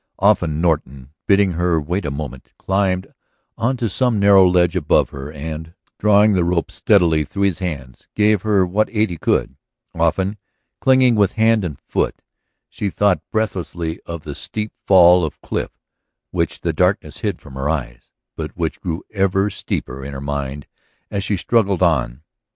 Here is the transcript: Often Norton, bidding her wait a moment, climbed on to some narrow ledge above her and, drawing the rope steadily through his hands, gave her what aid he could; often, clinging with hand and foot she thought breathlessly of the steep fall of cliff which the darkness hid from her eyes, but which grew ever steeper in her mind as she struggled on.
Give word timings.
Often 0.17 0.61
Norton, 0.61 1.11
bidding 1.27 1.51
her 1.51 1.79
wait 1.79 2.07
a 2.07 2.09
moment, 2.09 2.49
climbed 2.57 3.05
on 3.55 3.77
to 3.77 3.87
some 3.87 4.17
narrow 4.19 4.47
ledge 4.49 4.75
above 4.75 5.11
her 5.11 5.31
and, 5.31 5.75
drawing 5.99 6.33
the 6.33 6.43
rope 6.43 6.71
steadily 6.71 7.23
through 7.23 7.43
his 7.43 7.59
hands, 7.59 8.07
gave 8.15 8.41
her 8.41 8.65
what 8.65 8.89
aid 8.89 9.11
he 9.11 9.17
could; 9.19 9.57
often, 9.93 10.39
clinging 10.79 11.13
with 11.13 11.33
hand 11.33 11.63
and 11.63 11.79
foot 11.79 12.23
she 12.67 12.89
thought 12.89 13.21
breathlessly 13.31 13.99
of 14.07 14.23
the 14.23 14.33
steep 14.33 14.71
fall 14.87 15.23
of 15.23 15.39
cliff 15.41 15.69
which 16.31 16.61
the 16.61 16.73
darkness 16.73 17.17
hid 17.19 17.39
from 17.39 17.53
her 17.53 17.69
eyes, 17.69 18.09
but 18.35 18.57
which 18.57 18.81
grew 18.81 19.03
ever 19.13 19.51
steeper 19.51 20.03
in 20.03 20.13
her 20.13 20.19
mind 20.19 20.65
as 21.11 21.23
she 21.23 21.37
struggled 21.37 21.83
on. 21.83 22.23